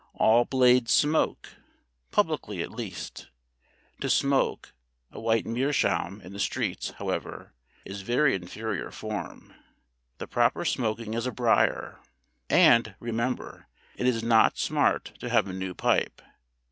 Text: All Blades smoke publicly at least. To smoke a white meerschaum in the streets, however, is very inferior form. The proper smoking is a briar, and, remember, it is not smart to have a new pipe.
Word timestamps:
All 0.15 0.45
Blades 0.45 0.91
smoke 0.91 1.49
publicly 2.09 2.63
at 2.63 2.71
least. 2.71 3.27
To 3.99 4.09
smoke 4.09 4.73
a 5.11 5.19
white 5.19 5.45
meerschaum 5.45 6.21
in 6.21 6.33
the 6.33 6.39
streets, 6.39 6.89
however, 6.97 7.53
is 7.85 8.01
very 8.01 8.33
inferior 8.33 8.89
form. 8.89 9.53
The 10.17 10.25
proper 10.25 10.65
smoking 10.65 11.13
is 11.13 11.27
a 11.27 11.31
briar, 11.31 11.99
and, 12.49 12.95
remember, 12.99 13.67
it 13.95 14.07
is 14.07 14.23
not 14.23 14.57
smart 14.57 15.13
to 15.19 15.29
have 15.29 15.47
a 15.47 15.53
new 15.53 15.75
pipe. 15.75 16.19